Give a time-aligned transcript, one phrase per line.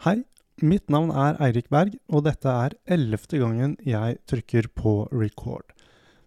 [0.00, 0.22] Hei,
[0.64, 5.74] mitt navn er Eirik Berg, og dette er ellevte gangen jeg trykker på record.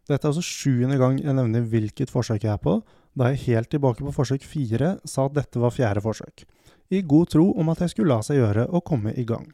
[0.05, 2.75] Dette er altså sjuende gang jeg nevner hvilket forsøk jeg er på,
[3.17, 6.45] da jeg helt tilbake på forsøk fire sa at dette var fjerde forsøk,
[6.93, 9.49] i god tro om at jeg skulle la seg gjøre og komme i gang.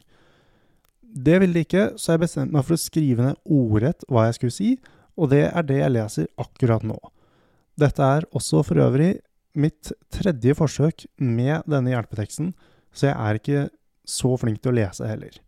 [1.00, 4.36] Det ville det ikke, så jeg bestemte meg for å skrive ned ordrett hva jeg
[4.36, 4.70] skulle si,
[5.16, 7.00] og det er det jeg leser akkurat nå.
[7.80, 9.14] Dette er også for øvrig
[9.56, 12.52] mitt tredje forsøk med denne hjelpeteksten,
[12.92, 13.68] så jeg er ikke
[14.10, 15.38] så flink til å lese heller.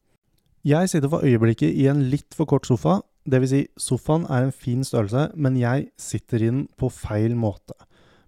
[0.62, 3.50] Jeg sitter for øyeblikket i en litt for kort sofa, dvs.
[3.50, 7.74] Si, sofaen er en fin størrelse, men jeg sitter i den på feil måte.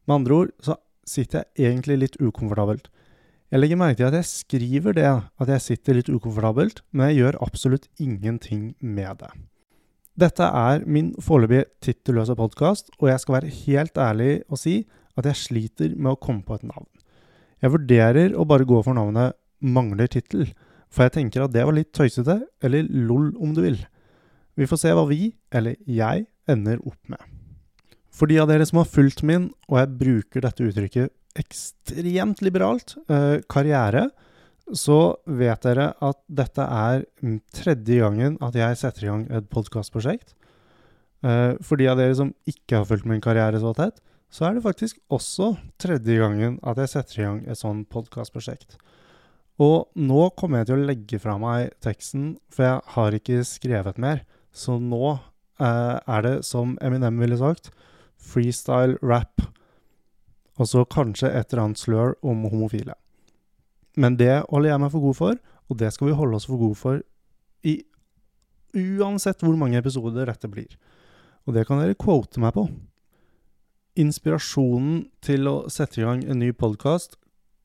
[0.07, 0.77] Med andre ord så
[1.07, 2.91] sitter jeg egentlig litt ukomfortabelt.
[3.55, 7.21] Jeg legger merke til at jeg skriver det, at jeg sitter litt ukomfortabelt, men jeg
[7.21, 9.31] gjør absolutt ingenting med det.
[10.19, 14.81] Dette er min foreløpig tittelløse podkast, og jeg skal være helt ærlig og si
[15.19, 16.87] at jeg sliter med å komme på et navn.
[17.63, 20.49] Jeg vurderer å bare gå for navnet mangler tittel,
[20.91, 23.81] for jeg tenker at det var litt tøysete, eller lol om du vil.
[24.55, 27.23] Vi får se hva vi, eller jeg, ender opp med.
[28.15, 32.95] For de av dere som har fulgt min, og jeg bruker dette uttrykket ekstremt liberalt,
[33.09, 34.11] eh, karriere,
[34.73, 37.05] så vet dere at dette er
[37.53, 40.33] tredje gangen at jeg setter i gang et podkastprosjekt.
[41.25, 44.55] Eh, for de av dere som ikke har fulgt min karriere så tett, så er
[44.57, 48.79] det faktisk også tredje gangen at jeg setter i gang et sånt podkastprosjekt.
[49.63, 54.01] Og nå kommer jeg til å legge fra meg teksten, for jeg har ikke skrevet
[54.03, 54.25] mer.
[54.51, 57.71] Så nå eh, er det, som Eminem ville sagt,
[58.19, 59.45] freestyle rap.
[60.59, 62.97] Og så kanskje et eller annet slør om homofile.
[63.95, 66.61] Men det holder jeg meg for god for, og det skal vi holde oss for
[66.61, 67.03] god for
[67.65, 67.79] i
[68.75, 70.75] uansett hvor mange episoder dette blir.
[71.47, 72.67] Og det kan dere quote meg på.
[74.03, 77.15] Inspirasjonen til å sette i gang en ny podkast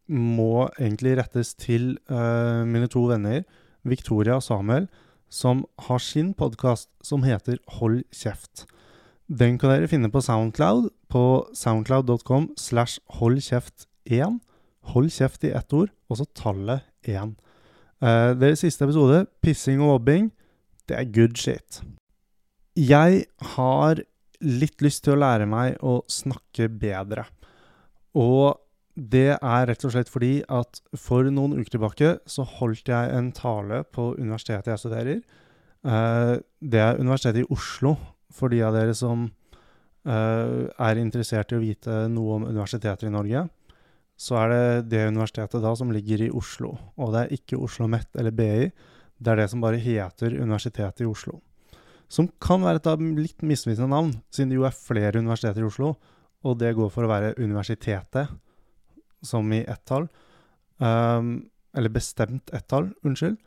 [0.10, 3.46] må egentlig rettes til uh, mine to venner,
[3.88, 4.90] Victoria og Samuel,
[5.30, 8.66] som har sin podkast som heter Hold kjeft.
[9.30, 14.40] Den kan dere finne på Soundcloud, på soundcloud.com slash holdkjeft1.
[14.94, 17.36] Hold kjeft i ett ord, og så tallet 1.
[18.02, 20.32] Uh, deres siste episode, pissing og mobbing,
[20.90, 21.84] det er good shit.
[22.80, 24.02] Jeg har
[24.40, 27.28] litt lyst til å lære meg å snakke bedre.
[28.18, 28.58] Og
[29.00, 33.32] det er rett og slett fordi at for noen uker tilbake så holdt jeg en
[33.36, 35.22] tale på universitetet jeg studerer.
[35.86, 37.96] Uh, det er Universitetet i Oslo,
[38.34, 43.14] for de av dere som uh, er interessert i å vite noe om universiteter i
[43.14, 43.46] Norge.
[44.20, 47.86] Så er det det universitetet da som ligger i Oslo, og det er ikke Oslo
[47.86, 48.68] OsloMet eller BI.
[49.20, 51.40] Det er det som bare heter Universitetet i Oslo.
[52.12, 55.94] Som kan være et litt misvisende navn, siden det jo er flere universiteter i Oslo,
[56.44, 58.32] og det går for å være Universitetet
[59.26, 60.08] som i ett-tall.
[60.78, 63.38] Um, eller bestemt ett-tall, unnskyld.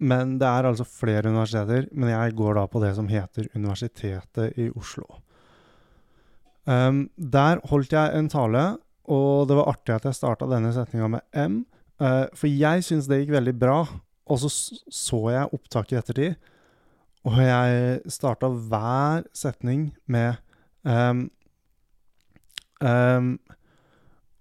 [0.00, 1.88] Men det er altså flere universiteter.
[1.92, 5.20] Men jeg går da på det som heter Universitetet i Oslo.
[6.64, 8.64] Um, der holdt jeg en tale,
[9.10, 11.62] og det var artig at jeg starta denne setninga med M.
[12.00, 13.80] Uh, for jeg syns det gikk veldig bra,
[14.30, 14.50] og så
[14.92, 16.50] så jeg opptaket i ettertid.
[17.28, 20.38] Og jeg starta hver setning med
[20.88, 21.26] um,
[22.80, 23.34] um,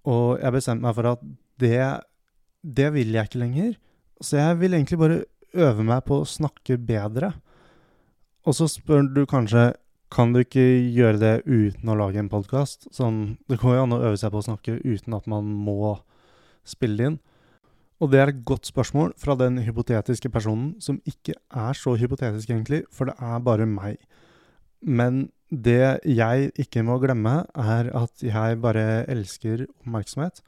[0.10, 1.22] og jeg bestemte meg for at
[1.62, 1.84] det,
[2.64, 3.76] det vil jeg ikke lenger.
[4.24, 5.22] Så jeg vil egentlig bare
[5.54, 7.34] øve meg på å snakke bedre.
[8.48, 9.72] Og så spør du kanskje
[10.10, 12.88] kan du ikke gjøre det uten å lage en podkast?
[12.96, 16.00] Sånn, det går jo an å øve seg på å snakke uten at man må
[16.66, 17.20] spille inn.
[18.02, 22.50] Og det er et godt spørsmål fra den hypotetiske personen, som ikke er så hypotetisk,
[22.50, 24.00] egentlig, for det er bare meg.
[24.82, 30.44] Men det jeg ikke må glemme, er at jeg bare elsker oppmerksomhet.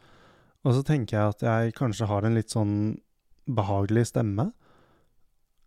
[0.61, 2.75] Og så tenker jeg at jeg kanskje har en litt sånn
[3.49, 4.51] behagelig stemme.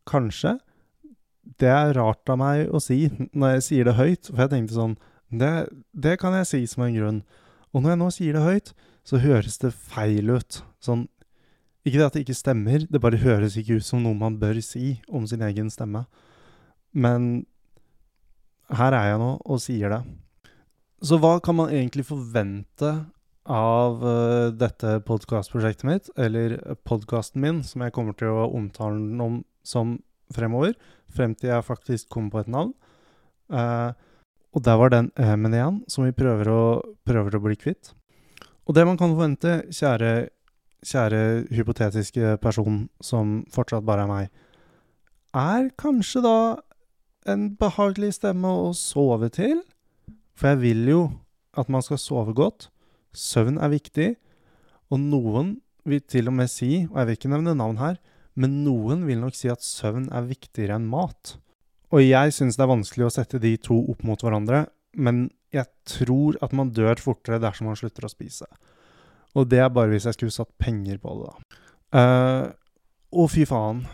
[0.07, 0.59] Kanskje.
[1.61, 3.09] Det er rart av meg å si
[3.39, 4.99] når jeg sier det høyt, for jeg tenkte sånn
[5.35, 7.25] det, det kan jeg si som en grunn.
[7.75, 8.71] Og når jeg nå sier det høyt,
[9.05, 10.61] så høres det feil ut.
[10.81, 11.09] Sånn
[11.85, 14.61] Ikke det at det ikke stemmer, det bare høres ikke ut som noe man bør
[14.65, 16.07] si om sin egen stemme.
[16.95, 17.45] Men
[18.73, 20.03] her er jeg nå og sier det.
[21.05, 22.93] Så hva kan man egentlig forvente
[23.45, 26.57] av uh, dette podkastprosjektet mitt, eller
[26.89, 29.99] podkasten min, som jeg kommer til å omtale den om som
[30.33, 30.75] fremover,
[31.13, 32.73] frem til jeg faktisk kommer på et navn.
[33.53, 33.93] Uh,
[34.55, 36.63] og der var den M-en igjen, som vi prøver å,
[37.05, 37.93] prøver å bli kvitt.
[38.65, 40.13] Og det man kan forvente, kjære,
[40.87, 41.23] kjære
[41.53, 44.31] hypotetiske person som fortsatt bare er meg,
[45.35, 46.37] er kanskje da
[47.31, 49.63] en behagelig stemme å sove til.
[50.35, 51.03] For jeg vil jo
[51.59, 52.69] at man skal sove godt.
[53.15, 54.09] Søvn er viktig.
[54.93, 55.57] Og noen
[55.89, 57.99] vil til og med si, og jeg vil ikke nevne navn her,
[58.41, 61.37] men noen vil nok si at søvn er viktigere enn mat.
[61.95, 64.65] Og jeg syns det er vanskelig å sette de to opp mot hverandre,
[64.97, 68.49] men jeg tror at man dør fortere dersom man slutter å spise.
[69.39, 71.61] Og det er bare hvis jeg skulle satt penger på det, da.
[71.95, 72.47] Uh,
[73.15, 73.85] å, fy faen.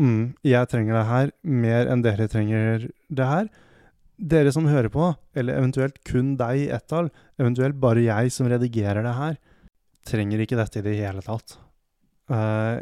[0.00, 3.50] Mm, jeg trenger det her mer enn dere trenger det her.
[4.14, 9.14] Dere som hører på, eller eventuelt kun deg, Ettal, eventuelt bare jeg som redigerer det
[9.18, 9.38] her,
[10.06, 11.56] trenger ikke dette i det hele tatt.
[12.30, 12.80] Uh,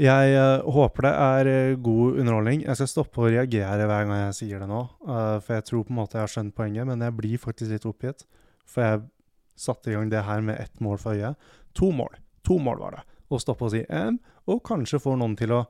[0.00, 2.64] jeg uh, håper det er uh, god underholdning.
[2.64, 5.94] Jeg skal stoppe å reagere hver gang jeg sier det nå, for jeg tror på
[5.94, 8.24] en måte jeg har skjønt poenget, men jeg blir faktisk litt oppgitt.
[8.68, 9.04] For jeg
[9.60, 11.52] satte i gang det her med ett mål for øyet.
[11.78, 12.16] To mål.
[12.48, 13.04] To mål var det.
[13.28, 14.18] Å stoppe å si em,
[14.50, 15.64] og kanskje få noen til å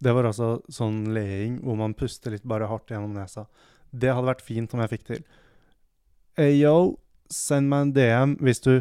[0.00, 3.44] Det var altså sånn leing hvor man puster litt bare hardt gjennom nesa.
[3.92, 5.24] Det hadde vært fint om jeg fikk til.
[6.40, 6.96] Ayo,
[7.28, 8.74] send meg en DM hvis du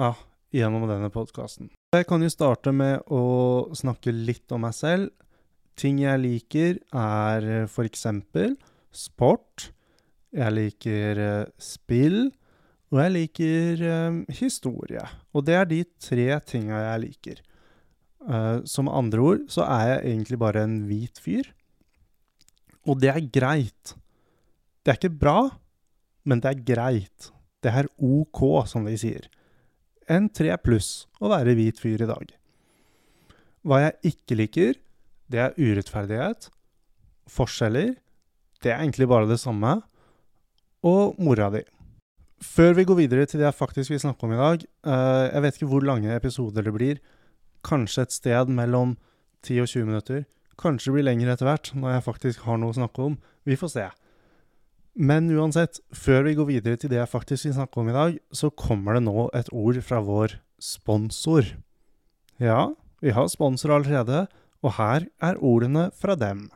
[0.00, 0.14] Ja,
[0.52, 1.70] gjennom denne podkasten.
[1.96, 5.12] Jeg kan jo starte med å snakke litt om meg selv.
[5.76, 8.06] Ting jeg liker, er f.eks.
[8.96, 9.70] sport.
[10.36, 12.30] Jeg liker uh, spill.
[12.94, 15.02] Og jeg liker eh, historie.
[15.34, 17.44] Og det er de tre tinga jeg liker.
[18.26, 21.46] Uh, som andre ord så er jeg egentlig bare en hvit fyr.
[22.86, 23.92] Og det er greit.
[24.82, 25.36] Det er ikke bra,
[26.26, 27.28] men det er greit.
[27.62, 29.28] Det er OK, som de sier.
[30.10, 32.34] En tre pluss å være hvit fyr i dag.
[33.66, 34.76] Hva jeg ikke liker,
[35.30, 36.50] det er urettferdighet,
[37.30, 37.96] forskjeller,
[38.62, 39.80] det er egentlig bare det samme,
[40.86, 41.64] og mora di.
[42.42, 45.42] Før vi går videre til det jeg faktisk vil snakke om i dag uh, Jeg
[45.42, 46.98] vet ikke hvor lange episoder det blir.
[47.64, 48.96] Kanskje et sted mellom
[49.46, 50.24] 10 og 20 minutter.
[50.60, 53.16] Kanskje det blir lenger etter hvert, når jeg faktisk har noe å snakke om.
[53.44, 53.86] Vi får se.
[54.96, 58.18] Men uansett, før vi går videre til det jeg faktisk vil snakke om i dag,
[58.32, 61.52] så kommer det nå et ord fra vår sponsor.
[62.40, 62.72] Ja,
[63.04, 64.24] vi har sponsor allerede,
[64.64, 66.46] og her er ordene fra dem.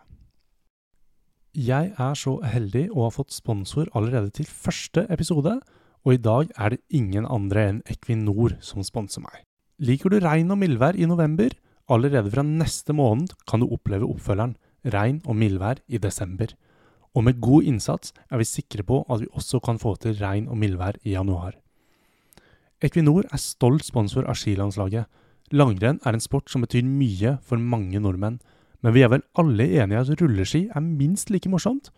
[1.50, 5.56] Jeg er så heldig å ha fått sponsor allerede til første episode,
[6.06, 9.42] og i dag er det ingen andre enn Equinor som sponser meg.
[9.82, 11.50] Liker du regn og mildvær i november?
[11.90, 16.54] Allerede fra neste måned kan du oppleve oppfølgeren Regn og mildvær i desember.
[17.12, 20.46] Og med god innsats er vi sikre på at vi også kan få til regn
[20.48, 21.58] og mildvær i januar.
[22.80, 25.04] Equinor er stolt sponsor av skilandslaget.
[25.52, 28.38] Langrenn er en sport som betyr mye for mange nordmenn,
[28.80, 31.90] men vi er vel alle enige i at rulleski er minst like morsomt?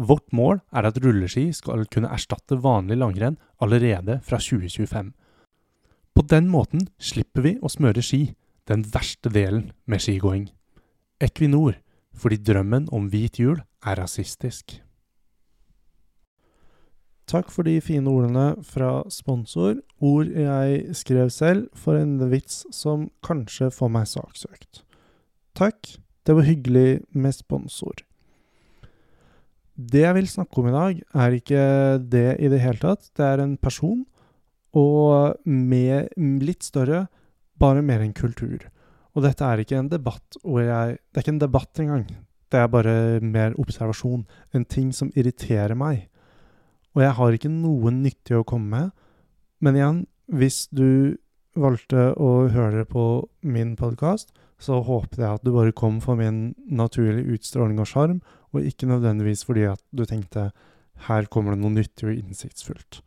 [0.00, 5.12] Vårt mål er at rulleski skal kunne erstatte vanlig langrenn allerede fra 2025.
[6.12, 8.34] På den måten slipper vi å smøre ski,
[8.68, 10.48] den verste delen med skigåing.
[11.22, 11.78] Equinor,
[12.14, 14.78] fordi drømmen om hvit jul er rasistisk.
[17.30, 23.06] Takk for de fine ordene fra sponsor, ord jeg skrev selv for en vits som
[23.24, 24.82] kanskje får meg saksøkt.
[25.56, 25.94] Takk,
[26.26, 28.02] det var hyggelig med sponsor.
[29.74, 31.62] Det jeg vil snakke om i dag, er ikke
[32.12, 33.08] det i det hele tatt.
[33.16, 34.04] Det er en person
[34.72, 37.06] og med litt større,
[37.60, 38.68] bare mer en kultur.
[39.12, 42.06] Og dette er ikke en debatt hvor jeg Det er ikke en debatt engang.
[42.52, 44.26] Det er bare mer observasjon.
[44.52, 46.08] En ting som irriterer meg.
[46.94, 48.90] Og jeg har ikke noe nyttig å komme med.
[49.60, 51.16] Men igjen, hvis du
[51.56, 56.52] valgte å høre på min podkast, så håpet jeg at du bare kom for min
[56.70, 58.20] naturlige utstråling og sjarm,
[58.52, 60.50] og ikke nødvendigvis fordi at du tenkte
[61.08, 63.00] her kommer det noe nyttig og innsiktsfullt.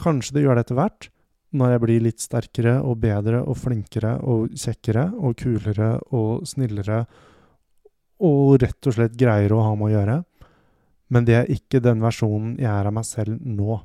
[0.00, 1.08] Kanskje det gjør det etter hvert,
[1.54, 7.04] når jeg blir litt sterkere og bedre og flinkere og kjekkere og kulere og snillere
[8.24, 10.16] og rett og slett greier å ha med å gjøre.
[11.14, 13.78] Men det er ikke den versjonen jeg er av meg selv nå.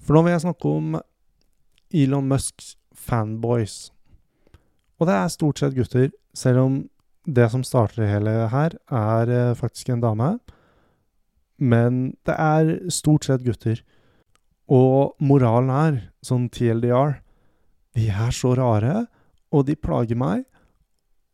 [0.00, 0.96] For nå vil jeg snakke om
[1.92, 3.90] Elon Musks fanboys.
[4.96, 6.76] Og det er stort sett gutter, selv om
[7.26, 10.36] det som starter det hele her, er eh, faktisk en dame.
[11.58, 13.82] Men det er stort sett gutter.
[14.66, 17.20] Og moralen er, sånn TLDR,
[17.96, 19.06] de er så rare,
[19.54, 20.44] og de plager meg,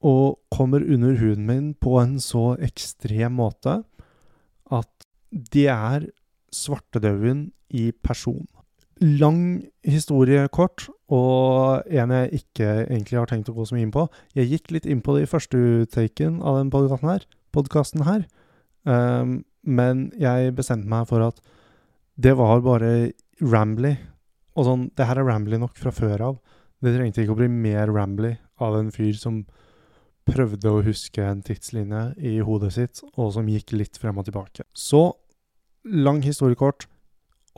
[0.02, 3.83] og kommer under huden min på en så ekstrem måte
[4.73, 6.09] at de er
[6.52, 8.47] svartedauden i person.
[9.03, 13.95] Lang historie kort, og en jeg ikke egentlig har tenkt å gå så mye inn
[13.95, 14.07] på.
[14.39, 18.23] Jeg gikk litt inn på det i første taken av den podkasten her, podcasten her.
[18.87, 21.43] Um, men jeg bestemte meg for at
[22.23, 23.97] det var bare rambly.
[24.55, 26.39] Og sånn, det her er rambly nok fra før av.
[26.83, 29.43] Det trengte ikke å bli mer rambly av en fyr som
[30.29, 34.67] prøvde å huske en tidslinje i hodet sitt, og som gikk litt frem og tilbake.
[34.75, 35.09] Så,
[35.83, 36.87] lang historiekort.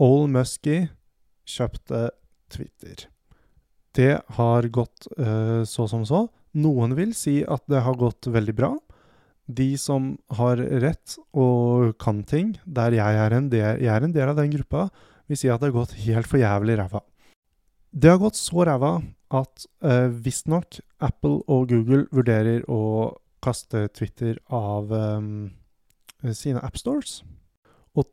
[0.00, 0.88] Ole Muskie
[1.48, 2.08] kjøpte
[2.52, 3.06] Twitter.
[3.94, 6.26] Det har gått uh, så som så.
[6.58, 8.72] Noen vil si at det har gått veldig bra.
[9.46, 14.14] De som har rett og kan ting, der jeg er en del, jeg er en
[14.14, 14.88] del av den gruppa,
[15.28, 17.02] vil si at det har gått helt for jævlig ræva.
[17.94, 18.96] Det har gått så ræva
[19.34, 25.52] at uh, visstnok Apple og Google vurderer å kaste Twitter av um,
[26.32, 27.20] sine appstores.
[27.94, 28.08] Og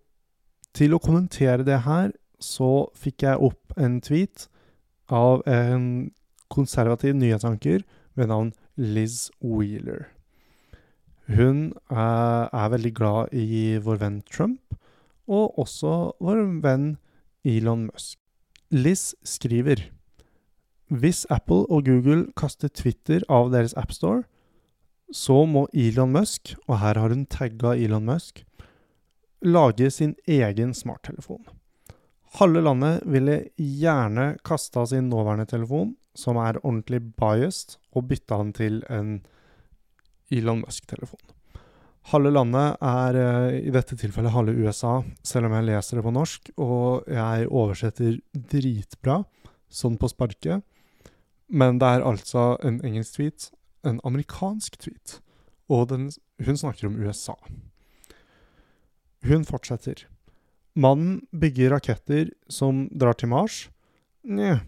[0.76, 2.12] til å kommentere det her,
[2.44, 4.48] så fikk jeg opp en tweet
[5.12, 5.86] av en
[6.52, 7.86] konservativ nyhetsanker
[8.20, 10.10] ved navn Liz Wheeler.
[11.32, 14.76] Hun er, er, veldig glad i vår venn Trump,
[15.32, 16.96] og også vår venn
[17.48, 18.18] Elon Musk.
[18.72, 19.90] Liz skriver
[20.92, 24.26] hvis Apple og Google kaster Twitter av deres appstore,
[25.12, 28.44] så må Elon Musk, og her har hun tagga Elon Musk,
[29.42, 31.46] lage sin egen smarttelefon.
[32.40, 38.54] Halve landet ville gjerne kasta sin nåværende telefon, som er ordentlig biased, og bytta den
[38.56, 39.20] til en
[40.32, 41.20] Elon Musk-telefon.
[42.12, 46.16] Halve landet er uh, i dette tilfellet halve USA, selv om jeg leser det på
[46.16, 49.22] norsk, og jeg oversetter dritbra,
[49.70, 50.64] sånn på sparket.
[51.52, 53.52] Men det er altså en engelsk tweet
[53.84, 55.20] en amerikansk tweet,
[55.72, 56.10] og den,
[56.46, 57.36] hun snakker om USA.
[59.26, 60.08] Hun fortsetter.
[60.74, 63.66] Mannen bygger raketter som drar til Mars.
[64.24, 64.62] Nja,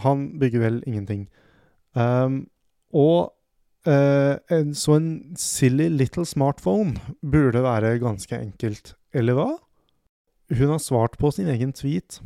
[0.00, 1.26] han bygger vel ingenting.
[1.92, 2.46] Um,
[2.94, 3.32] og
[3.86, 9.50] uh, en, så en silly little smartphone burde være ganske enkelt, eller hva?
[10.50, 12.20] Hun har svart på sin egen tweet,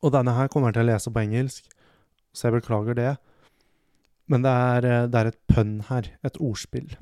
[0.00, 1.66] og denne her kommer jeg til å lese på engelsk,
[2.32, 3.16] så jeg beklager det.
[4.30, 6.96] Men det er, eh, det er et pønn her, et ordspill.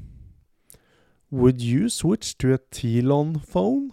[1.31, 3.91] Would you switch to a Telon phone?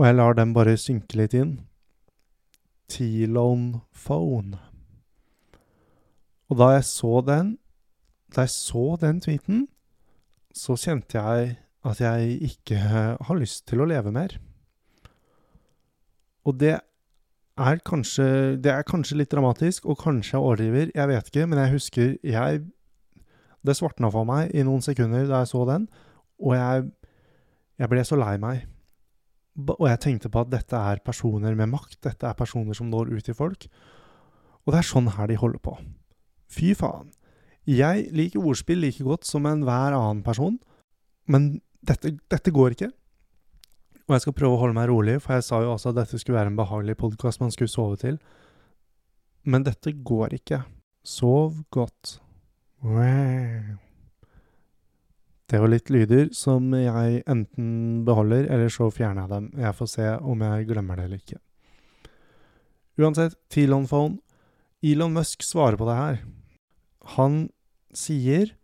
[0.00, 1.58] Og jeg lar den bare synke litt inn.
[2.88, 4.56] Telone phone.
[6.48, 7.58] Og da jeg så den,
[8.32, 9.66] da jeg så den tweeten,
[10.56, 14.38] så kjente jeg at jeg ikke har lyst til å leve mer.
[16.48, 16.78] Og det
[17.60, 21.58] er kanskje Det er kanskje litt dramatisk, og kanskje jeg overdriver, jeg vet ikke, men
[21.58, 22.64] jeg husker jeg
[23.66, 25.88] Det svartna for meg i noen sekunder da jeg så den,
[26.40, 26.90] og jeg,
[27.78, 28.64] jeg ble så lei meg.
[29.58, 33.10] Og jeg tenkte på at dette er personer med makt, dette er personer som når
[33.16, 33.66] ut til folk.
[34.64, 35.74] Og det er sånn her de holder på.
[36.50, 37.10] Fy faen.
[37.68, 40.56] Jeg liker ordspill like godt som enhver annen person,
[41.30, 42.90] men dette, dette går ikke.
[44.08, 46.18] Og jeg skal prøve å holde meg rolig, for jeg sa jo også at dette
[46.18, 48.18] skulle være en behagelig podkast man skulle sove til.
[49.46, 50.64] Men dette går ikke.
[51.06, 52.18] Sov godt.
[55.50, 57.70] Det var litt lyder som jeg enten
[58.06, 59.48] beholder, eller så fjerner jeg dem.
[59.58, 61.40] Jeg får se om jeg glemmer det eller ikke.
[63.00, 64.20] Uansett, Tilon Phone.
[64.86, 66.20] Elon Musk svarer på det her.
[67.16, 67.40] Han
[67.96, 68.54] sier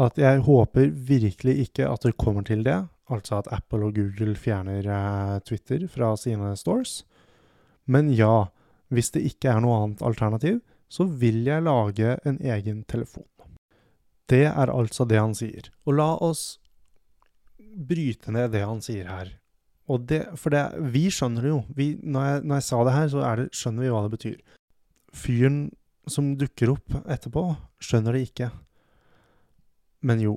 [0.00, 2.78] at jeg håper virkelig ikke at det kommer til det,
[3.12, 7.02] altså at Apple og Google fjerner eh, Twitter fra sine stores.
[7.84, 8.48] Men ja,
[8.88, 13.28] hvis det ikke er noe annet alternativ, så vil jeg lage en egen telefon.
[14.30, 15.70] Det er altså det han sier.
[15.86, 16.60] Og la oss
[17.58, 19.34] bryte ned det han sier her.
[19.90, 20.62] Og det, for det,
[20.94, 21.60] vi skjønner det jo.
[21.74, 24.36] Vi, når, jeg, når, jeg, sa det her, så det, skjønner vi hva det betyr.
[25.20, 25.60] Fyren
[26.10, 27.44] som dukker opp etterpå,
[27.82, 28.50] skjønner det ikke.
[30.06, 30.36] Men jo,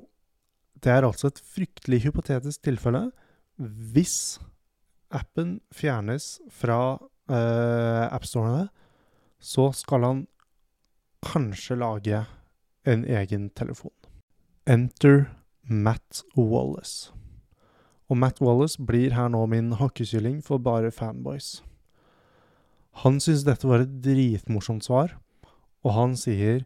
[0.82, 3.06] det er altså et fryktelig hypotetisk tilfelle
[3.56, 4.40] hvis
[5.14, 8.66] appen fjernes fra uh, appstorene,
[9.38, 10.22] så skal han
[11.24, 12.24] kanskje lage
[12.84, 13.92] en egen telefon.
[14.66, 15.30] Enter
[15.62, 17.12] Matt Wallace.
[18.08, 21.62] Og Matt Wallace blir her nå min hakkekylling for bare fanboys.
[23.02, 25.16] Han syns dette var et dritmorsomt svar,
[25.82, 26.64] og han sier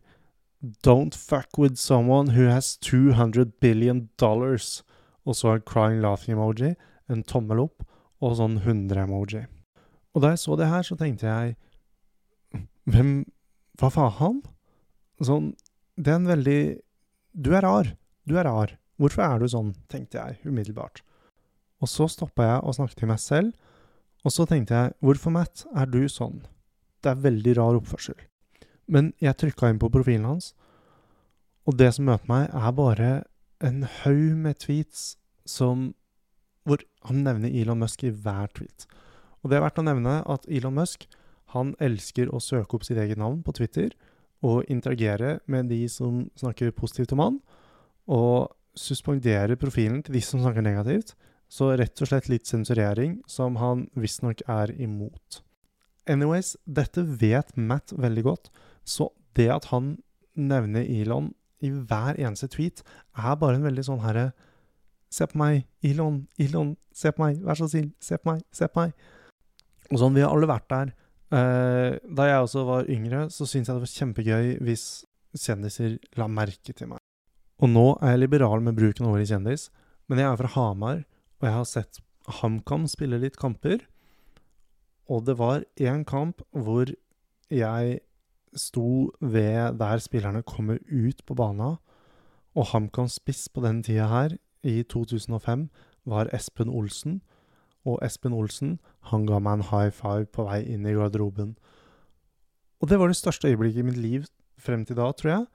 [0.83, 4.83] Don't fuck with someone who has 200 billion dollars.
[5.25, 6.75] Og så en crying laughing emoji,
[7.09, 7.85] en tommel opp
[8.21, 9.45] og sånn 100-emoji.
[10.15, 11.57] Og da jeg så det her, så tenkte jeg
[12.89, 13.13] Hvem
[13.79, 14.41] Hva faen?
[15.23, 15.53] Sånn
[15.99, 16.61] Det er en veldig
[17.35, 17.97] Du er rar.
[18.26, 18.76] Du er rar.
[18.99, 19.75] Hvorfor er du sånn?
[19.90, 21.02] tenkte jeg umiddelbart.
[21.83, 23.52] Og så stoppa jeg og snakket til meg selv,
[24.26, 26.43] og så tenkte jeg hvorfor, Matt, er du sånn?
[27.02, 28.17] Det er veldig rar oppførsel.
[28.90, 30.52] Men jeg trykka inn på profilen hans,
[31.67, 33.11] og det som møter meg, er bare
[33.62, 35.93] en haug med tweets som
[36.67, 38.87] hvor han nevner Elon Musk i hver tweet.
[39.43, 41.07] Og det er verdt å nevne at Elon Musk
[41.55, 43.95] han elsker å søke opp sitt eget navn på Twitter
[44.45, 47.40] og interagere med de som snakker positivt om han,
[48.09, 51.14] og suspendere profilen til de som snakker negativt.
[51.49, 55.40] Så rett og slett litt sensurering, som han visstnok er imot.
[56.09, 58.50] Anyways, dette vet Matt veldig godt,
[58.85, 59.97] så det at han
[60.37, 61.33] nevner Elon
[61.64, 62.85] i hver eneste tweet,
[63.16, 64.30] er bare en veldig sånn herre
[65.09, 68.66] Se på meg, Elon, Elon, se på meg, vær så snill, se på meg, se
[68.68, 68.90] på meg.
[69.88, 70.90] Og sånn, vi har alle vært der.
[71.28, 74.87] Uh, da jeg også var yngre, så syntes jeg det var kjempegøy hvis
[75.37, 77.02] kjendiser la merke til meg.
[77.58, 79.68] Og nå er jeg liberal med bruken av ordet kjendis,
[80.08, 81.02] men jeg er fra Hamar,
[81.38, 82.00] og jeg har sett
[82.40, 83.82] HamKam spille litt kamper.
[85.08, 86.90] Og det var én kamp hvor
[87.52, 88.00] jeg
[88.56, 91.76] sto ved der spillerne kommer ut på bana,
[92.56, 95.68] og HamKams spiss på den tida her i 2005
[96.08, 97.20] var Espen Olsen.
[97.88, 98.76] Og Espen Olsen
[99.11, 101.54] han ga meg en high five på vei inn i garderoben.
[102.78, 104.26] Og det var det største øyeblikket i mitt liv
[104.61, 105.47] frem til da, tror jeg.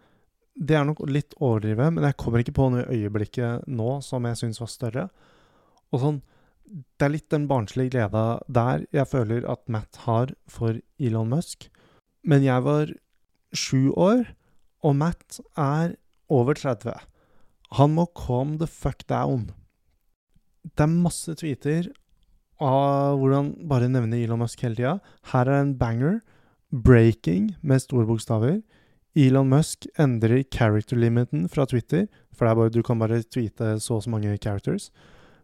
[0.53, 4.39] Det er nok litt overdrive, men jeg kommer ikke på noe øyeblikket nå som jeg
[4.41, 5.09] syns var større.
[5.93, 6.21] Og sånn,
[6.63, 11.67] Det er litt den barnslige gleda der jeg føler at Matt har for Elon Musk.
[12.23, 12.93] Men jeg var
[13.53, 14.31] sju år,
[14.81, 15.93] og Matt er
[16.31, 16.95] over 30.
[17.77, 19.51] Han må calm the fuck down.
[20.63, 21.91] Det er masse tweeter
[22.63, 24.93] av hvordan bare nevne Elon Musk hele tida.
[25.34, 26.22] Her er en banger.
[26.74, 28.62] Breaking med store bokstaver.
[29.13, 34.03] Elon Musk endrer character limiten fra Twitter, for bare, du kan bare tweete så og
[34.05, 34.89] så mange characters,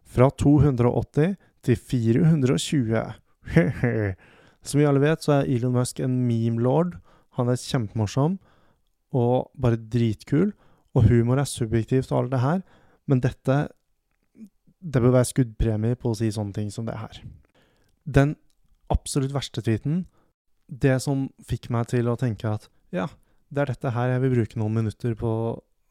[0.02, 3.04] fra 280 til 420.
[4.66, 6.96] Som vi alle vet, så er Elon Musk en meme-lord.
[7.38, 8.40] Han er kjempemorsom
[9.14, 10.50] og bare dritkul.
[10.98, 12.62] Og humor er subjektivt og alt det her,
[13.06, 13.68] men dette
[14.80, 17.20] Det bør være skuddpremie på å si sånne ting som det her.
[18.08, 18.36] Den
[18.90, 20.06] absolutt verste tweeten,
[20.66, 23.08] det som fikk meg til å tenke at ja,
[23.50, 25.32] det er dette her jeg vil bruke noen minutter på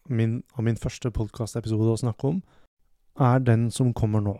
[0.09, 2.41] min, av min første podkastepisode å snakke om,
[3.19, 4.35] er den som kommer nå.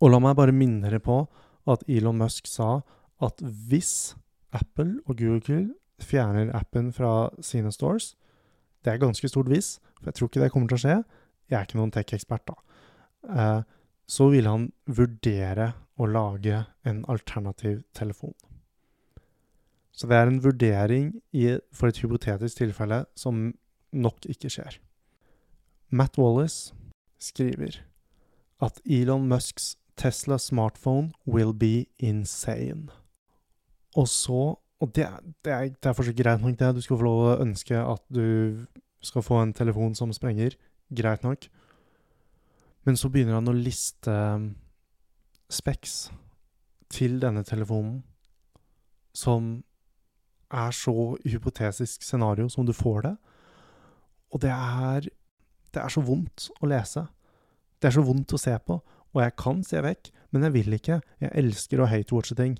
[0.00, 1.24] Og la meg bare minne dere på
[1.70, 2.80] at Elon Musk sa
[3.20, 4.14] at hvis
[4.56, 8.14] Apple og Google fjerner appen fra sine stores,
[8.84, 10.96] det er ganske stort hvis, for jeg tror ikke det kommer til å skje.
[11.50, 12.56] Jeg er ikke noen tech-ekspert, da.
[13.28, 13.79] Eh,
[14.10, 18.34] så vil han vurdere å lage en alternativ telefon.
[19.94, 23.50] Så det er en vurdering i, for et hypotetisk tilfelle som
[23.92, 24.78] nok ikke skjer.
[25.90, 26.74] Matt Wallace
[27.20, 27.82] skriver
[28.62, 32.88] at Elon Musks Tesla smartphone will be insane.
[33.94, 35.04] Og så og det,
[35.44, 36.74] det, er, det er fortsatt greit nok, det.
[36.74, 38.64] Du skal få lov å ønske at du
[39.04, 40.56] skal få en telefon som sprenger.
[40.88, 41.50] Greit nok.
[42.84, 44.52] Men så begynner han å liste um,
[45.52, 46.10] specs
[46.90, 48.00] til denne telefonen
[49.14, 49.58] som
[50.50, 53.16] er så hypotetisk scenario som du får det.
[54.30, 55.10] Og det er
[55.70, 57.04] Det er så vondt å lese.
[57.78, 58.80] Det er så vondt å se på.
[59.14, 60.96] Og jeg kan se vekk, men jeg vil ikke.
[61.20, 62.56] Jeg elsker å hate-watche ting.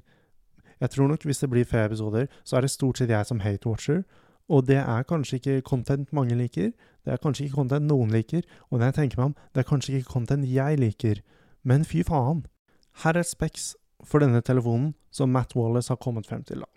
[0.80, 3.42] Jeg tror nok hvis det blir flere episoder, så er det stort sett jeg som
[3.42, 4.04] hate-watcher.
[4.50, 6.72] Og det er kanskje ikke content mange liker.
[7.04, 8.42] Det er kanskje ikke content noen liker.
[8.70, 11.22] Og når jeg tenker meg om, det er kanskje ikke content jeg liker.
[11.62, 12.42] Men fy faen.
[13.04, 16.64] Her er specs for denne telefonen som Matt Wallace har kommet frem til.
[16.64, 16.68] da.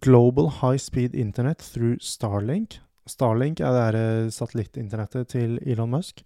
[0.00, 2.80] Global High Speed Internet through Starlink.
[3.06, 6.24] Starlink er det eh, satellittinternettet til Elon Musk.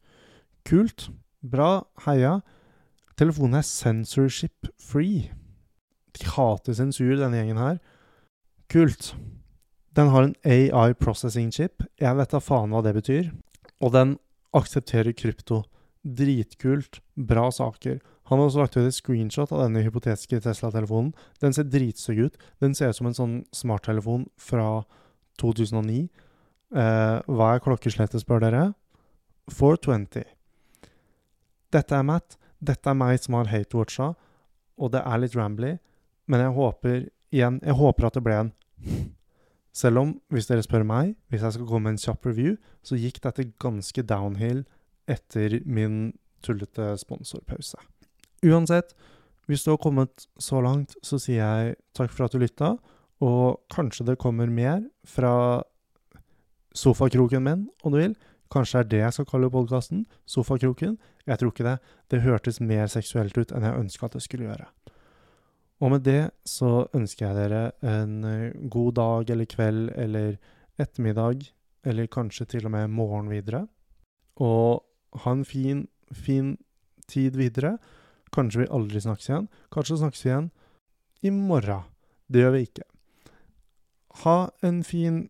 [0.66, 1.10] Kult.
[1.42, 1.86] Bra.
[2.06, 2.40] Heia.
[3.18, 5.30] Telefonen er censorship free.
[6.18, 7.78] De hater sensur, denne gjengen her.
[8.70, 9.14] Kult.
[9.96, 11.82] Den har en AI processing chip.
[12.00, 13.28] Jeg vet da faen hva det betyr.
[13.84, 14.16] Og den
[14.56, 15.62] aksepterer krypto.
[16.02, 17.02] Dritkult.
[17.14, 18.00] Bra saker.
[18.30, 21.12] Han har også lagt ut et screenshot av denne hypotetiske Tesla-telefonen.
[21.44, 22.38] Den ser dritstygg ut.
[22.64, 24.84] Den ser ut som en sånn smarttelefon fra
[25.42, 26.06] 2009.
[26.72, 28.64] Eh, hva er klokkeslettet, spør dere?
[29.52, 30.24] 420.
[31.72, 32.38] Dette er Matt.
[32.62, 34.12] Dette er meg som har hate-watcha,
[34.78, 35.74] og det er litt rambly.
[36.30, 37.00] Men jeg håper
[37.32, 38.52] igjen Jeg håper at det ble en
[39.72, 42.98] Selv om, hvis dere spør meg, hvis jeg skal komme med en kjapp review, så
[43.00, 44.64] gikk dette ganske downhill
[45.10, 46.12] etter min
[46.44, 47.80] tullete sponsorpause.
[48.44, 48.92] Uansett,
[49.48, 52.74] hvis du har kommet så langt, så sier jeg takk for at du lytta,
[53.22, 55.62] og kanskje det kommer mer fra
[56.74, 58.14] sofakroken min, om du vil.
[58.52, 60.04] Kanskje det er det jeg skal kalle podkasten.
[60.28, 60.98] Sofakroken.
[61.26, 61.78] Jeg tror ikke det.
[62.10, 64.66] Det hørtes mer seksuelt ut enn jeg ønska at det skulle gjøre.
[65.82, 70.36] Og med det så ønsker jeg dere en eh, god dag eller kveld eller
[70.80, 71.42] ettermiddag,
[71.82, 73.64] eller kanskje til og med morgen videre.
[74.38, 74.84] Og
[75.24, 76.54] ha en fin, fin
[77.10, 77.76] tid videre.
[78.32, 79.50] Kanskje vi aldri snakkes igjen.
[79.74, 80.48] Kanskje snakkes vi igjen
[81.26, 81.84] i morgen.
[82.30, 82.86] Det gjør vi ikke.
[84.22, 85.24] Ha en fin,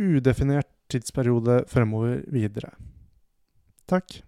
[0.00, 2.72] udefinert tidsperiode fremover videre.
[3.90, 4.22] Takk.